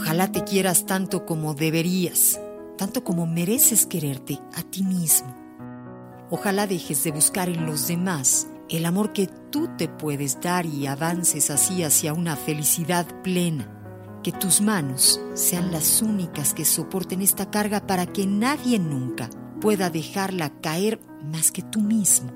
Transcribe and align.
Ojalá 0.00 0.32
te 0.32 0.44
quieras 0.44 0.86
tanto 0.86 1.26
como 1.26 1.52
deberías, 1.52 2.40
tanto 2.78 3.04
como 3.04 3.26
mereces 3.26 3.84
quererte 3.84 4.38
a 4.54 4.62
ti 4.62 4.82
mismo. 4.82 5.36
Ojalá 6.30 6.66
dejes 6.66 7.04
de 7.04 7.10
buscar 7.10 7.50
en 7.50 7.66
los 7.66 7.86
demás 7.86 8.46
el 8.70 8.86
amor 8.86 9.12
que 9.12 9.26
tú 9.26 9.68
te 9.76 9.88
puedes 9.88 10.40
dar 10.40 10.64
y 10.64 10.86
avances 10.86 11.50
así 11.50 11.82
hacia 11.82 12.14
una 12.14 12.34
felicidad 12.34 13.06
plena. 13.22 14.18
Que 14.24 14.32
tus 14.32 14.62
manos 14.62 15.20
sean 15.34 15.70
las 15.70 16.00
únicas 16.00 16.54
que 16.54 16.64
soporten 16.64 17.20
esta 17.20 17.50
carga 17.50 17.86
para 17.86 18.06
que 18.06 18.26
nadie 18.26 18.78
nunca 18.78 19.28
pueda 19.60 19.90
dejarla 19.90 20.48
caer 20.62 20.98
más 21.22 21.52
que 21.52 21.60
tú 21.60 21.82
mismo. 21.82 22.32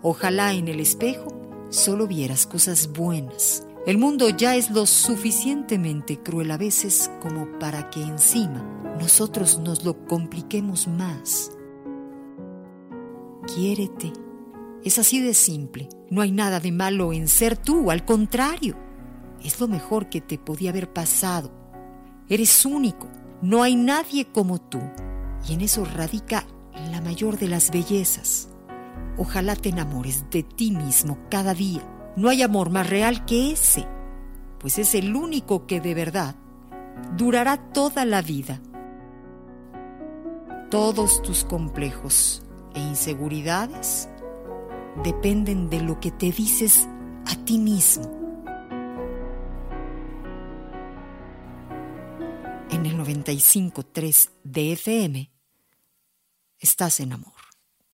Ojalá 0.00 0.54
en 0.54 0.68
el 0.68 0.80
espejo 0.80 1.28
solo 1.68 2.06
vieras 2.06 2.46
cosas 2.46 2.88
buenas. 2.88 3.66
El 3.86 3.98
mundo 3.98 4.30
ya 4.30 4.56
es 4.56 4.70
lo 4.70 4.86
suficientemente 4.86 6.18
cruel 6.18 6.50
a 6.50 6.56
veces 6.56 7.10
como 7.20 7.58
para 7.58 7.90
que 7.90 8.00
encima 8.00 8.62
nosotros 8.98 9.58
nos 9.58 9.84
lo 9.84 10.06
compliquemos 10.06 10.88
más. 10.88 11.52
Quiérete. 13.54 14.10
Es 14.84 14.98
así 14.98 15.20
de 15.20 15.34
simple. 15.34 15.90
No 16.10 16.22
hay 16.22 16.32
nada 16.32 16.60
de 16.60 16.72
malo 16.72 17.12
en 17.12 17.28
ser 17.28 17.58
tú, 17.58 17.90
al 17.90 18.06
contrario. 18.06 18.74
Es 19.42 19.60
lo 19.60 19.68
mejor 19.68 20.08
que 20.08 20.22
te 20.22 20.38
podía 20.38 20.70
haber 20.70 20.90
pasado. 20.90 21.52
Eres 22.30 22.64
único. 22.64 23.08
No 23.42 23.62
hay 23.62 23.76
nadie 23.76 24.24
como 24.32 24.62
tú. 24.62 24.80
Y 25.46 25.52
en 25.52 25.60
eso 25.60 25.84
radica 25.84 26.46
la 26.90 27.02
mayor 27.02 27.38
de 27.38 27.48
las 27.48 27.70
bellezas. 27.70 28.48
Ojalá 29.18 29.56
te 29.56 29.68
enamores 29.68 30.24
de 30.30 30.42
ti 30.42 30.70
mismo 30.70 31.18
cada 31.28 31.52
día. 31.52 31.82
No 32.16 32.28
hay 32.28 32.42
amor 32.42 32.70
más 32.70 32.88
real 32.88 33.24
que 33.24 33.50
ese, 33.50 33.86
pues 34.58 34.78
es 34.78 34.94
el 34.94 35.16
único 35.16 35.66
que 35.66 35.80
de 35.80 35.94
verdad 35.94 36.36
durará 37.16 37.56
toda 37.72 38.04
la 38.04 38.22
vida. 38.22 38.60
Todos 40.70 41.22
tus 41.22 41.44
complejos 41.44 42.42
e 42.74 42.80
inseguridades 42.80 44.08
dependen 45.02 45.68
de 45.68 45.80
lo 45.80 45.98
que 45.98 46.10
te 46.10 46.30
dices 46.30 46.88
a 47.26 47.34
ti 47.44 47.58
mismo. 47.58 48.04
En 52.70 52.86
el 52.86 52.96
95.3 52.98 54.30
de 54.44 54.72
FM 54.72 55.30
estás 56.58 57.00
en 57.00 57.12
amor. 57.12 57.33